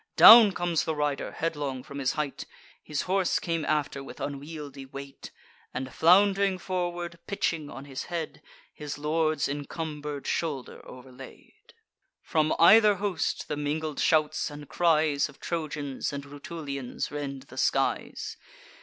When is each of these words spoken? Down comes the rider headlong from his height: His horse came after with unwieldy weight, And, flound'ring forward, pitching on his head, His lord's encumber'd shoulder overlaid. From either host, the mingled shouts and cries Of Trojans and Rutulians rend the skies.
Down 0.15 0.51
comes 0.53 0.83
the 0.83 0.95
rider 0.95 1.31
headlong 1.31 1.83
from 1.83 1.99
his 1.99 2.13
height: 2.13 2.45
His 2.81 3.03
horse 3.03 3.37
came 3.37 3.63
after 3.63 4.03
with 4.03 4.19
unwieldy 4.19 4.83
weight, 4.83 5.29
And, 5.75 5.93
flound'ring 5.93 6.57
forward, 6.57 7.19
pitching 7.27 7.69
on 7.69 7.85
his 7.85 8.05
head, 8.05 8.41
His 8.73 8.97
lord's 8.97 9.47
encumber'd 9.47 10.25
shoulder 10.25 10.81
overlaid. 10.87 11.75
From 12.23 12.51
either 12.57 12.95
host, 12.95 13.47
the 13.47 13.55
mingled 13.57 13.99
shouts 13.99 14.49
and 14.49 14.67
cries 14.67 15.29
Of 15.29 15.39
Trojans 15.39 16.11
and 16.11 16.25
Rutulians 16.25 17.11
rend 17.11 17.43
the 17.43 17.57
skies. 17.57 18.37